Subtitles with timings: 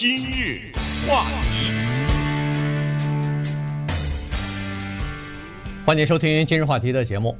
[0.00, 0.72] 今日
[1.06, 1.70] 话题，
[5.84, 7.36] 欢迎收听今日话题的节目。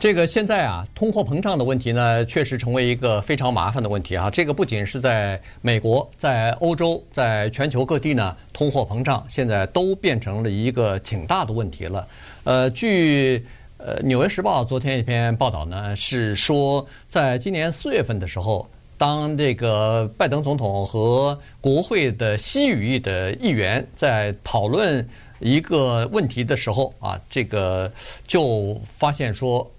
[0.00, 4.28] 这个现在啊，通货膨胀的问题呢，确实成为一个非常麻烦的问题啊。
[4.28, 12.04] 这个不仅是在美国，在欧洲，在全球各地呢，通货膨胀现在都变成了一个挺大的问题了。
[12.42, 13.40] 呃，据
[13.78, 18.68] 呃《纽约时报》昨天一篇报道呢，是说在今年四月份的时候。
[18.98, 25.06] 当这个拜登总统和国会的西语裔的议员在讨论
[25.38, 27.92] 一个问题的时候啊，这个
[28.26, 29.70] 就发现说，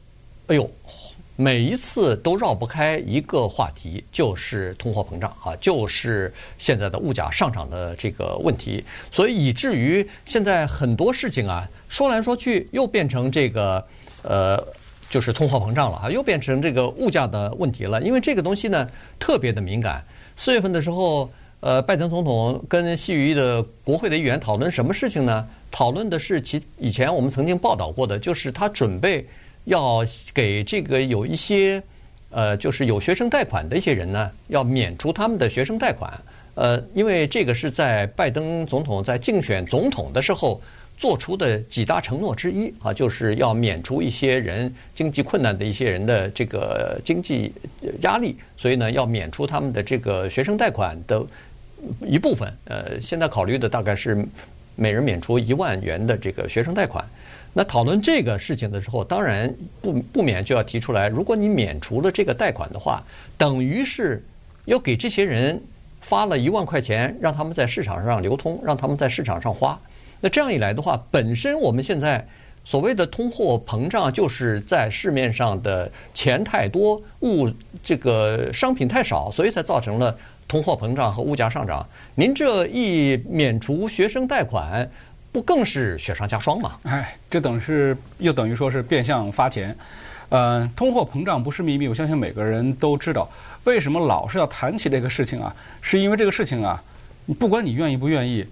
[0.45, 0.69] 哎呦，
[1.35, 13.83] 每一次都绕不开一个话题，就是通货膨胀啊，就是现在的物价上涨的这个问题，所以以至于现在很多事情啊，说来说去又变成这个
[14.21, 14.63] 呃。
[15.09, 18.01] 就是通货膨胀了啊，又变成这个物价的问题了。
[18.01, 18.89] 因为这个东西呢，
[19.19, 20.03] 特别的敏感。
[20.35, 21.29] 四月份的时候，
[21.61, 25.47] 呃，拜登总统跟西语的国会的议员讨论什么事情呢？
[25.71, 29.25] 讨论的是其以前我们曾经报道过的，就是他准备
[29.65, 31.81] 要给这个有一些
[32.29, 36.11] 呃，就是有学生贷款的一些人呢，要免除他们的学生贷款。
[36.55, 40.61] 呃，因为这个是在拜登总统在竞选总统的时候。
[40.97, 47.53] 做出的几大承诺之一啊，就是要免除一些人经济困难的一些人的这个经济
[48.01, 51.23] 压力，所以呢，要免除他们的这个学生贷款的
[52.01, 52.51] 一部分。
[52.65, 54.25] 呃，现在考虑的大概是
[54.75, 57.05] 每人免除一万元的这个学生贷款。
[57.53, 63.03] 那讨论这个事情的时候，当然不不免就要提出来，如果你免除了这个贷款的话，
[63.37, 64.23] 等于是
[64.65, 65.59] 要给这些人
[66.01, 69.79] 发了一万块钱，让他们在市场上流通，让他们在市场上花。
[70.19, 72.27] 那这样一来的话，本身我们现在
[72.65, 77.49] 所谓的通货膨胀，就是在市面上的钱太多，物
[77.83, 81.87] 这个商品太少，所以才造成了通货膨胀和物价上涨。
[82.15, 84.89] 您这一免除学生贷款，
[85.31, 86.77] 不更是雪上加霜吗？
[86.83, 89.73] 哎，这等于是又等于说是变相发钱。
[90.29, 93.29] 呃，通货膨胀不是秘密，我相信每个人都知道。
[93.63, 95.55] 为什么老是要谈起这个事情啊？
[95.81, 96.83] 是因为这个事情啊，
[97.39, 98.45] 不管你愿意不愿意。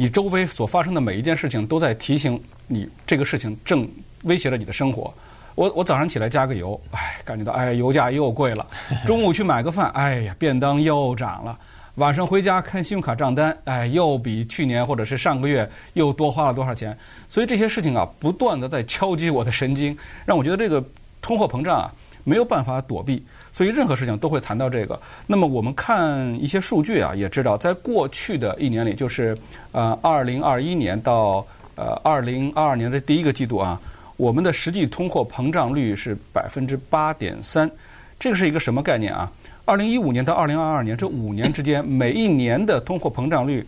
[0.00, 3.84] 你周围所发生的每一件事情都在提醒你，这个事情正
[4.22, 5.12] 威胁着你的生活。
[5.56, 8.64] 我我早上起来加个油，哎，感觉到哎，油价又贵了。
[9.04, 11.58] 中午去买个饭，哎呀，便当又涨了。
[11.96, 16.96] 晚上回家看信用卡账单，哎，又比去年或者是上个月又多花了多少钱。
[17.28, 20.80] 所以这些事情啊，不断的在敲击我的神经，让我觉得这个
[21.20, 21.92] 通货膨胀啊。
[22.28, 25.00] 没有办法躲避，所以任何事情都会谈到这个。
[25.26, 29.34] 那么我们看一些数据啊，也知道，在过去的一年里，就是
[29.72, 33.80] 呃，二零二一年到呃二零二二年的第一个季度啊，
[34.18, 37.70] 我们的实际通货膨胀率是百分之八点三。
[38.18, 39.32] 这个是一个什么概念啊？
[39.64, 43.66] 二零一五年到二零二二年这五年之间，每一年的通货膨胀率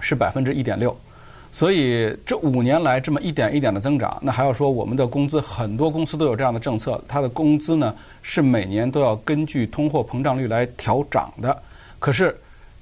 [0.00, 0.96] 是百分之一点六。
[1.50, 11.56] 所以这五年来这么一点一点的增长，那还要说我们的工资，很多公司都有这样的政策，它的工资呢是每年都要根据通货膨胀率来调涨的。
[11.98, 12.36] 可是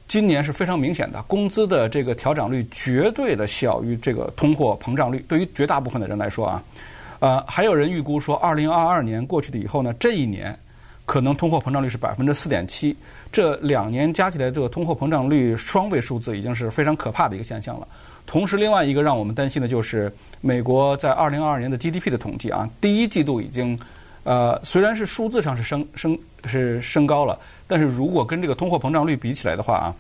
[0.09, 5.25] 今年是非常明显的，工资的这个调涨率绝对的小于这个通货膨胀率。
[5.27, 6.63] 对于绝大部分的人来说啊，
[7.21, 10.57] 呃，还有人预估说，二零二二年过去了以后呢，这一年
[11.07, 12.95] 可能通货膨胀率是百分之四点七，
[13.37, 17.87] 这两年加起来这个通货膨胀率双位数字已经是非常可怕的一个现象了。
[18.25, 20.11] 同时，另外一个让我们担心的就是
[20.41, 23.79] 美国在二零二二年的 GDP 的统计啊，第一季度已经，
[24.25, 29.95] 呃，虽然是数字上是升升是升高了，但是如果跟这个通货膨胀率比起来的话啊，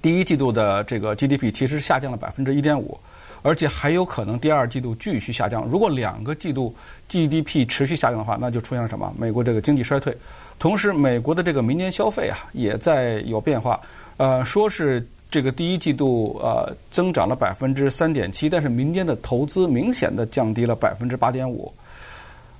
[0.00, 2.96] 第一季度的这个 GDP 其实下降了百分之一点五，
[3.44, 5.64] 而且还有可能第二季度继续下降。
[5.70, 6.74] 如果两个季度
[7.08, 9.14] GDP 持续下降的话，那就出现了什么？
[9.18, 10.16] 美国这个经济衰退。
[10.58, 13.78] 同时，美国的这个民间消费啊也在有变化，
[14.16, 15.06] 呃，说是。
[15.30, 21.74] 这个第一季度呃增长了百分之三点七，但是民间的投资明显的降低了百分之八点五。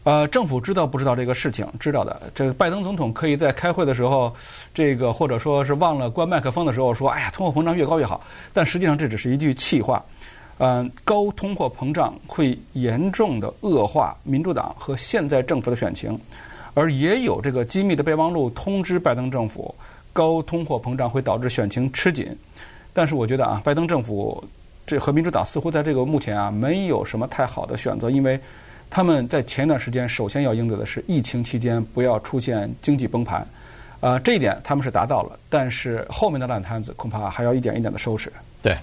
[0.03, 1.65] 呃，政府知道不知道这个事情？
[1.79, 2.21] 知道的。
[2.35, 4.35] 这个拜登总统可以在开会的时候，
[4.75, 8.21] 这个或者说是忘了关麦克风的时候说：“哎呀，通货膨胀越高越好。”
[8.53, 10.05] 但实际上这只是一句气话。
[10.59, 16.19] 嗯、高通货膨胀会严重的恶化民主党和现在政府的选情，
[16.75, 19.75] 而也有这个机密的备忘录通知拜登政府。
[20.13, 22.25] 高通货膨胀会导致选情吃紧，
[22.93, 24.41] 但是我觉得啊，拜登政府
[24.87, 28.39] 这和民主党似乎在这个目前啊没有什么太好的选择，因为
[28.89, 33.45] 他们在前一段时间首先要应对的是疫情期间不要出现经济崩盘，
[33.99, 38.33] 啊、这一点他们是达到了，但是后面的烂摊子恐怕还要一点一点的收拾。
[38.63, 38.79] 对，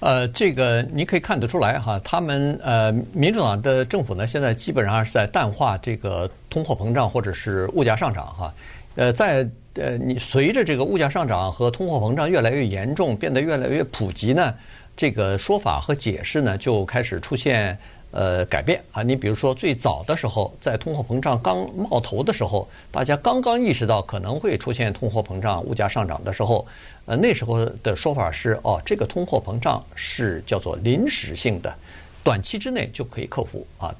[0.00, 8.54] 呃，这个你可以看得出来哈，他们呃民主党的政府呢现在基本上是在淡化这个通货膨胀或者是物价上涨哈，
[8.96, 9.48] 呃，在。
[9.74, 14.52] 呃，你随着这个物价上涨和通货膨胀越来越严重，变得越来越普及呢，
[14.96, 17.78] 这个说法和解释呢就开始出现
[18.10, 19.02] 呃改变啊。
[19.02, 26.66] 你比如说最早的时候，在通货膨胀刚冒头的时候，大家刚刚意识到可能会出现通货膨胀、物价上涨的时候，
[27.06, 31.74] 呃，那时候的说法是哦，这个通货膨胀是叫做临时性的，
[32.22, 33.94] 短期之内就可以克服啊。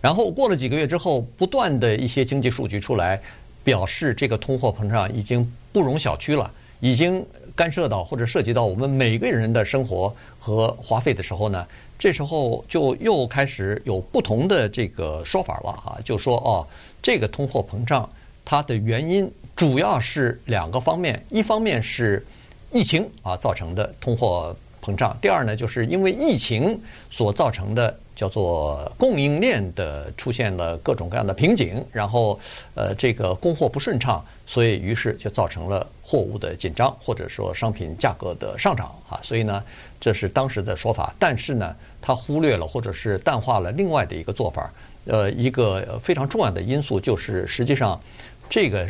[0.00, 3.20] 然后过了几个月之后，不断的一些经济数据出来。
[3.66, 6.48] 表示这个通货膨胀已经不容小觑了，
[6.78, 7.26] 已经
[7.56, 11.66] 干涉到或者涉及到我们每个人的生活和花费的时候呢，
[11.98, 16.64] 这时候就又开始有不同的这个说法了哈，就说哦，
[17.02, 18.08] 这个通货膨胀
[18.44, 22.24] 它的原因主要是两个方面，一方面是
[22.70, 24.54] 疫情啊造成的通货
[24.86, 26.80] 膨胀，第二呢就是因为疫情
[27.10, 27.98] 所造成的。
[28.16, 32.40] 叫做供应链的出现了各种各样的瓶颈，然后
[32.74, 39.20] 呃这个供货不顺畅，所以于是就造成了货物的紧张，或者说商品价格的上涨啊。
[39.22, 39.62] 所以呢，
[40.00, 44.72] 这是当时的说法，但是呢，他忽略了或者是淡化了另外的一个做法，
[45.04, 48.00] 呃，一个非常重要的因素就是实际上
[48.48, 48.88] 这个。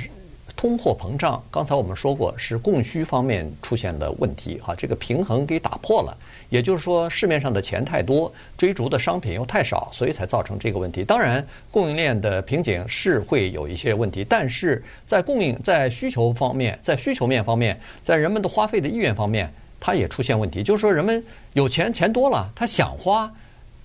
[0.57, 6.17] 通货膨胀，刚才我们说过是供需方面出现的问题啊，这个平衡给打破了。
[6.49, 11.05] 也就是说，市面上的钱太多，追逐的商品又太少，所以才造成这个问题。
[11.05, 20.63] 当然，供应链的瓶颈是会有一些问题，但是在供应、在需求方面、在需求面方面、在人们的花费的意愿方面，它也出现问题。
[20.63, 21.23] 就是说，人们
[21.53, 23.31] 有钱，钱多了，他想花。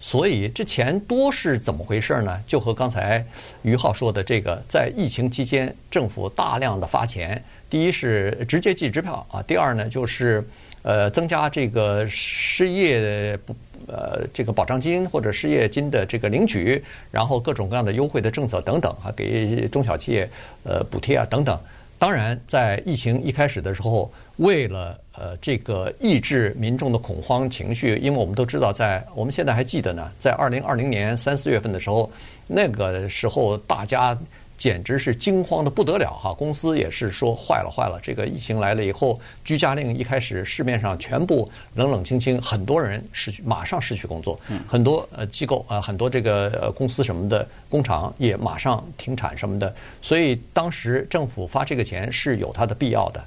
[0.03, 2.43] 所以这钱多是怎么回事呢？
[2.47, 3.23] 就和刚才
[3.61, 10.43] 于浩说的这个，在疫情期间，政府大量的发钱，第一是直接寄支票啊，第二呢就是
[10.81, 13.55] 呃增加这个失业不
[13.87, 20.27] 呃这个保障金或者失业金的这个领取，然后各种各样的优惠的政策等等啊，给中小企业
[20.63, 21.57] 呃补贴啊等等。
[22.01, 32.09] 当然，在疫情一开始的时候，为了呃这个抑制民众的恐慌情绪，因为我们都知道，在我们现在还记得呢，在二零二零年三四月份的时候，
[32.47, 34.17] 那个时候大家。
[34.61, 36.31] 简直是惊慌的不得了哈！
[36.35, 53.23] 公司也是说坏了坏了，这个疫情来了以后，居家令一开始市面上全部冷冷清清，很多人失去马上失去工作，很多呃机构啊，很多这个呃公司什么的工厂也马上停产什么的，所以当时政府发这个钱是有它的必要的，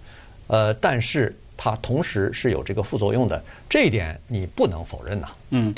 [0.47, 5.27] 呃，但是它同时是有这个副作用的，这一点你不能否认呐。
[5.51, 5.75] 嗯。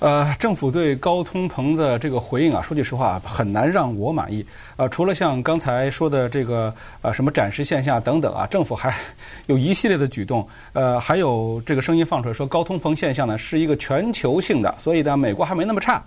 [0.00, 4.44] 呃，政府对高通膨的这个回应啊，说句实话，很难让我满意。
[4.76, 8.94] 呃，除了像刚才说的这个呃什么暂时现象等等啊，政府还
[9.46, 10.46] 有一系列的举动。
[10.72, 16.02] 呃，还有这个声音放出来说，高通膨现象呢是一个全球性的，所以呢，美国还没那么差。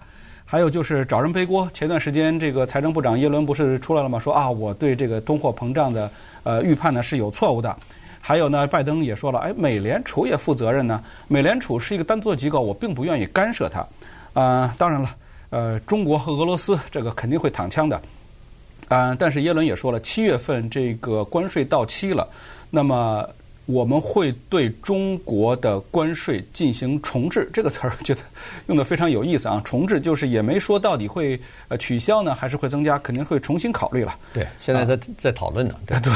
[0.50, 1.70] 还有就是找人背锅。
[1.74, 4.18] 前段时间这个财政部长耶伦不是出来了吗？
[4.18, 6.10] 说啊，我对这个通货膨胀的
[6.44, 7.76] 呃预判呢是有错误的。
[8.28, 11.02] 还有呢，拜登也说了，哎，美联储也负责任呢。
[11.30, 13.88] 美联储是一个单独的机构，我并不愿意干涉它。
[14.34, 15.10] 啊、当然了，
[15.50, 18.02] 呃，中国和俄罗斯这个肯定会躺枪的。
[18.90, 22.28] 啊、但是耶伦也说了，七月份这个关税到期了，
[22.70, 23.26] 那么。
[23.68, 28.22] 我们会对中国的关税进行重置，这个词儿觉得
[28.68, 29.62] 用的非常有意思啊。
[29.66, 31.38] 重置就是也没说到底会
[31.68, 34.16] 呃取消呢，还是会增加，肯定会重新考虑了。
[34.34, 35.76] 对，现在在、啊、在讨论呢。
[35.86, 36.14] 对，对，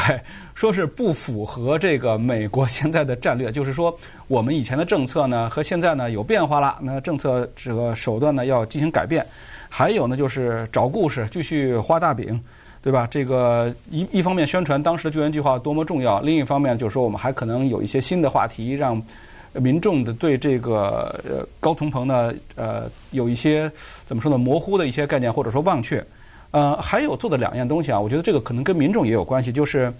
[0.56, 3.94] 说是不符合这个美国现在的战略，就是说
[4.30, 9.26] 我们以前的政策呢和现在呢有变化了，那政策这个手段呢要进行改变。
[9.68, 12.42] 还有呢就是找故事，继续画大饼。
[12.82, 13.08] 对吧？
[13.12, 19.02] 这个一一方面宣传当时的救援计划多么重要，另一方面就是说我们还可能有一些新的话题，让
[19.54, 23.72] 民众的对这个呃高通膨呢呃有一些
[24.06, 26.04] 怎么说呢模糊的一些概念或者说忘却。
[26.52, 29.94] 呃，还有做的两样东西啊，我觉得这个可能跟民众也有关系，就是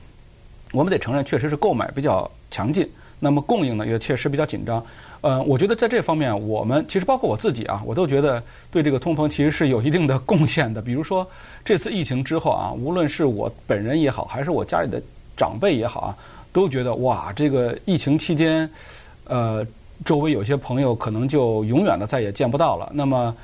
[0.74, 2.86] 我们得承认确实是购买比较强劲，
[3.24, 4.84] 那么供应呢也确实比较紧张。
[5.22, 10.82] 呃，我觉得在这方面，我们其实包括我自己啊，我都觉得对这个通膨其实是有一定的贡献的。
[10.82, 11.26] 比如说
[11.64, 15.00] 这次疫情之后啊，无论是我本人也好，还是我家里的
[15.38, 16.18] 长辈也好啊，
[16.52, 18.68] 都觉得哇，这个疫情期间，
[19.26, 19.64] 呃，
[20.04, 22.92] 周围有些朋友可能就永远的再也见不到了。
[22.92, 23.36] 那么，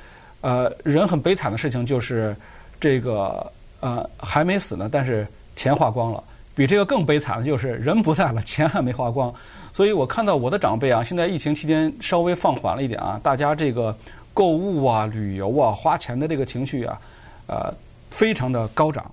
[0.41, 2.35] 呃，人很悲惨的事情就是
[2.79, 6.23] 这个呃还没死呢，但是钱花光了。
[6.57, 9.31] 比这个更悲惨的就是人不在了，钱还没花光。
[9.71, 13.95] 所以我看到我的长辈啊，现在疫情期间稍微放缓了一点啊，大家这个
[14.33, 16.99] 购物啊、旅游啊、花钱的这个情绪啊，
[17.45, 17.71] 呃，
[18.09, 19.05] 非常的高涨。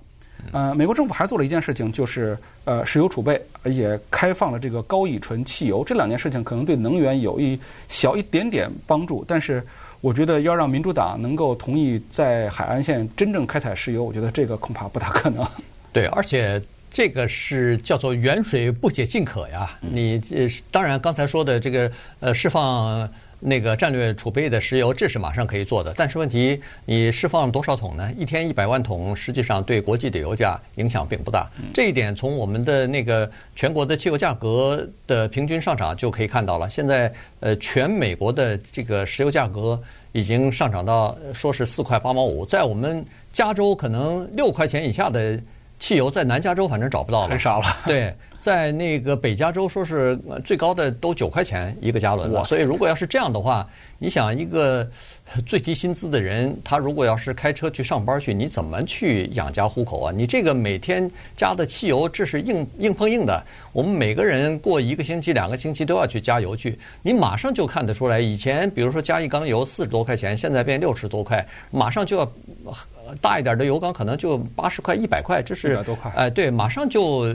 [0.51, 5.83] 呃，美国政府还做了一件事情，就是呃，石油储备也开放了这个高乙醇汽油。
[5.83, 9.63] 这两件事情可能对能源有一小一点点帮助，但是
[10.01, 15.45] 我觉得要让民主党能够同意在海岸线真正开采石油，我觉得这个恐怕不大可能。
[15.93, 16.59] 对，而且。
[16.95, 19.77] 这个是叫做远水不解近渴呀。
[19.81, 23.09] 你呃，当然刚才说的这个呃释放。
[23.37, 25.93] 那个战略储备的石油，这是马上可以做的。
[25.95, 28.09] 但是问题，你释放多少桶呢？
[28.17, 31.47] 一天一百万桶，实际上对国际的油价影响并不大。
[31.73, 36.69] 这一点从我们的那个全国的汽油价格的平均上涨就可以看到了。
[36.69, 37.11] 现在，
[37.41, 39.79] 呃，全美国的这个石油价格
[40.13, 45.39] 已经上涨到说是四块八毛五，在我们加州可能六块钱以下的
[45.79, 47.65] 汽油，在南加州反正找不到了，很少了。
[47.85, 48.13] 对。
[48.39, 52.45] 在那个北加州，说是最高的都九块钱一个加仑了。
[52.45, 53.67] 所以如果要是这样的话，
[53.97, 54.87] 你想一个
[55.47, 60.13] 最低薪资的人，他如果要是开车去上班去，你怎么去养家糊口啊？
[60.15, 63.43] 你这个每天加的汽油，这是硬硬碰硬的。
[63.73, 68.19] 我们每个人过一个星期、两个星期都要去加油去，你马上就看得出来。
[68.19, 72.31] 以前比如说加一缸油四十多块钱，现在变六十多块，马上就要
[73.21, 76.11] 大一点的油缸可能就八十块、一百块，这是一百多块。
[76.15, 77.33] 哎，对，马上就。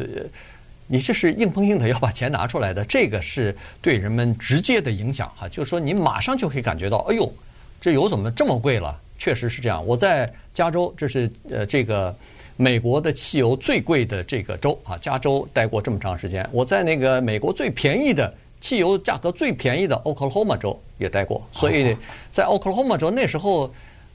[0.92, 7.32] 你这是硬碰硬的要把钱拿出来的，这个是对人们直接的影响哈，就是说你马上就可以感觉到，哎呦，
[7.80, 9.00] 这油怎么这么贵了？
[9.16, 9.86] 确实是这样。
[9.86, 12.12] 我在加州，这是呃这个
[12.56, 16.44] 美国的汽油最贵的这个州啊，加州待过这么长时间。
[16.50, 21.96] 我在那个美国最便宜的汽油价格最便宜的 Oklahoma 州也待过，所以
[22.32, 23.72] 在 Oklahoma 州那时候。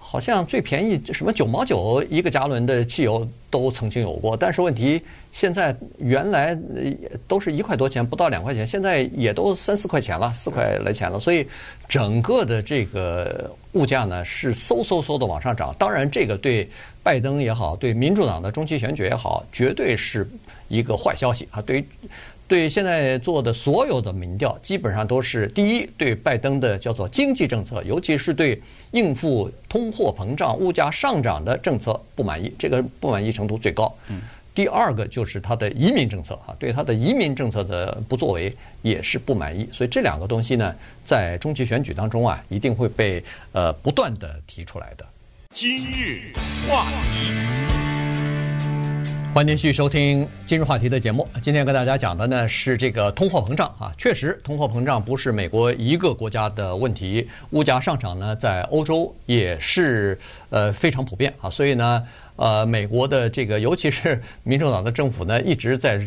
[0.08, 6.58] 好像最便宜什么九毛九一个加仑的汽油都曾经有过，但是问题现在原来
[7.28, 11.46] 都是一块多钱，不到两块钱，现在也都三四块钱了，四块来钱了，所以
[11.90, 15.76] 整个的这个物价呢是嗖嗖嗖的往上涨。
[15.80, 16.70] 当然，这个对
[17.02, 20.30] 拜登也好，对民主党的中期选举也好，绝对是
[20.68, 21.60] 一个坏消息啊！
[21.64, 21.86] 对于。
[22.48, 28.62] 对现在做的所有的民调，基本上都是第一，对拜登的叫做经济政策，尤其是对
[28.92, 33.92] 应付通货膨胀、物价上涨的政策不满意，这个不满意程度最高。
[34.54, 39.68] 第二个就是他的移民政策啊，对他的移民政策的不作为也是不满意。
[39.72, 40.74] 所以这两个东西呢，
[41.04, 43.22] 在中期选举当中啊，一定会被
[43.52, 45.06] 呃不断的提出来的。
[45.52, 46.32] 今日
[46.70, 47.85] 话题。
[49.36, 51.28] 欢迎继续收听今日话题的节目。
[51.42, 60.18] 今天跟大家讲的呢是这个通货膨胀啊，确实通货膨胀不是美国一个国家的问题，物价上涨呢在欧洲也是
[60.52, 61.50] 呃非常普遍啊。
[61.50, 62.02] 所以呢，
[62.38, 66.00] 呃，美国的这个尤其是民主党的政府呢一直在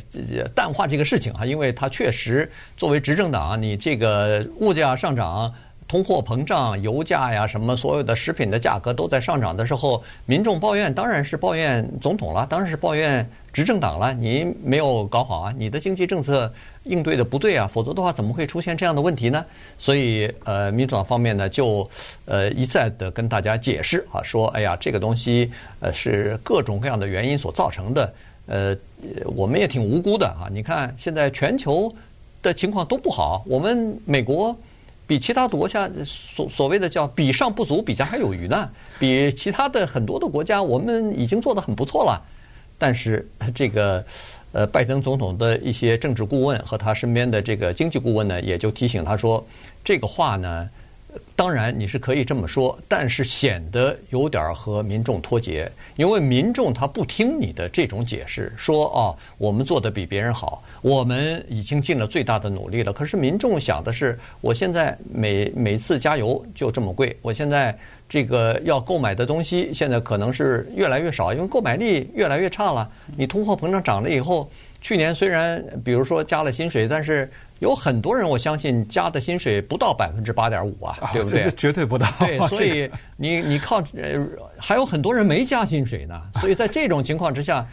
[0.54, 5.52] 淡化这个事情啊，因为它确实作为执政党，你这个物价上涨。
[5.88, 14.12] 通货膨胀、油价呀，什么所有的食品的价格都在上涨的时候，民众抱怨当然是抱怨总统了，当然是抱怨执政党了。
[14.12, 16.52] 你没有搞好啊，你的经济政策
[16.84, 19.42] 应对的不对啊，否则的话怎么会出现这样的问题呢？
[19.78, 21.88] 所以，呃，民主党方面呢就
[22.26, 28.12] 呃一再的跟大家解释啊，说哎呀，这个东西呃是各种各样的原因所造成的，
[28.46, 28.76] 呃，
[29.34, 30.50] 我们也挺无辜的啊。
[30.52, 31.90] 你看现在全球
[32.42, 34.54] 的情况都不好，我们美国。
[35.08, 38.70] 比其他国家所所谓的叫比上不足，比下还有余呢。
[39.00, 42.22] 比其他的很多的国家，我们已经做得很不错了。
[42.78, 44.04] 但是这个
[44.52, 49.44] 呃，拜登总统的一些政治顾问和他身边的这个经济顾问呢，也就提醒他说，
[49.82, 50.70] 这个话呢。
[51.36, 62.92] 当然你是可以这么说，但是显得有点和民众脱节，因为民众他不听你的这种解释，说哦，我们做得比别人好，我们已经尽了最大的努力了。
[62.92, 67.76] 可是民众想的是，我现在每每次加油就这么贵，我现在
[68.08, 72.90] 这个要购买的东西现在可能是越来越少，因为购买力越来越差了。
[73.16, 77.30] 你通货膨胀涨了以后，去年虽然比如说加了薪水，但是。
[77.60, 81.42] 有很多人，我相信加的薪水不到百分之八点五啊，对不对？
[81.42, 82.06] 这绝对不到。
[82.20, 84.24] 对， 所以你你靠呃，
[84.56, 86.22] 还有很多人没加薪水呢。
[86.40, 87.66] 所以在这种情况之下，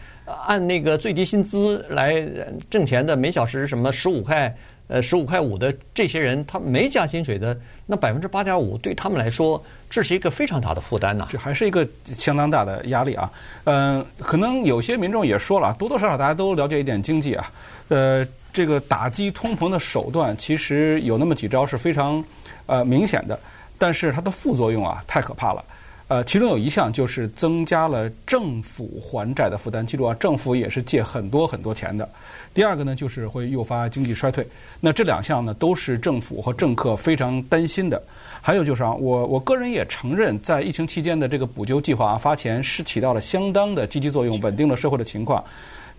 [0.48, 2.20] 按那个最低薪资来
[2.68, 4.52] 挣钱的，每小时什么十五块
[4.88, 11.28] 呃十五块五的这些人，他没加薪水的，那百分之八点五对他们来说，这是一个非常大的负担呐。
[11.30, 13.30] 这还是一个相当大的压力啊。
[13.64, 17.50] 嗯，可能有些民众也说了，多多少少大家都了解一点经济啊，
[17.88, 18.26] 呃。
[18.52, 22.24] 这个打击通膨的手段其实有那么几招是非常
[22.64, 23.38] 呃明显的，
[23.76, 25.62] 但是它的副作用啊太可怕了。
[26.08, 29.84] 呃，其中有一项就是增加了政府还债的负担。
[29.84, 32.08] 记住啊，政府也是借很多很多钱的。
[32.54, 34.46] 第二个呢，就是会诱发经济衰退。
[34.78, 38.00] 那这两项呢，都是政府和政客非常担心的。
[38.40, 45.42] 还有就是啊，我我个人也承认，在疫情期间的这个补救计划啊发钱是起到了相当的积极作用，稳定了社会的情况。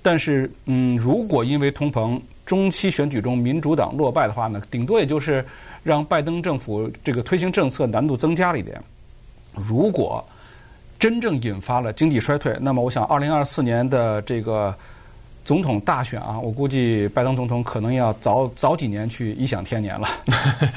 [0.01, 5.43] 但是，嗯，如果因为通膨，中期选举中民主党落败的话呢，顶多也就是
[5.83, 8.81] 让拜登政府这个推行政策难度增加了一点。
[9.57, 10.23] 如果
[10.99, 14.73] 真正引发了经济衰退，那么我想，二零二四年的这个
[15.45, 20.07] 总统大选啊，我估计拜登总统可能要早早几年去颐享天年了。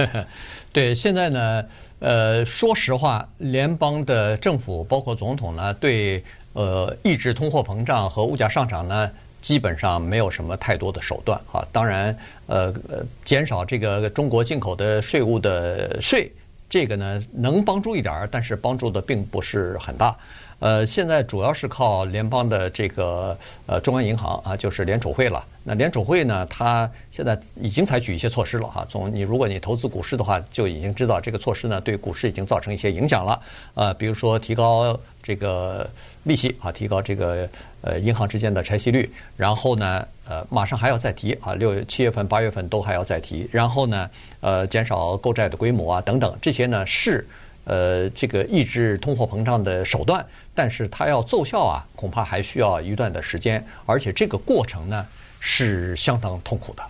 [0.73, 1.65] 对，现在呢，
[1.99, 6.23] 呃，说实话，联邦的政府包括总统呢，对
[6.53, 9.11] 呃抑制通货膨胀和物价上涨呢，
[9.41, 11.67] 基本上没有什么太多的手段啊。
[11.73, 16.31] 当然，呃呃，减少这个中国进口的税务的税，
[16.71, 20.17] 这个呢能帮助一点儿，但是帮助的并不是很大。
[20.61, 23.37] 呃，现在主要是靠联邦的这个
[23.67, 25.45] 呃中央银行啊，就是联储会了。
[25.65, 28.87] 那联储会呢，它现在已经采取一些措施了哈。
[28.89, 33.41] 从你如果你投资股市的话，就已经知道这个措施呢对股市已经造成一些影响了。
[33.75, 35.89] 呃，比如说提高这个
[36.25, 37.49] 利息啊，提高这个
[37.81, 47.27] 呃银行之间的拆息率，然后呢呃马上还要再提啊，六七月份、八月份都还要再提，然后呢呃减少购债的规模啊等等，这些呢是。
[47.65, 50.25] 呃，这个抑制通货膨胀的手段，
[50.55, 55.07] 但是它要奏效啊，恐怕还需要一段的时间，而且这个过程呢
[55.39, 56.83] 是相当痛苦的。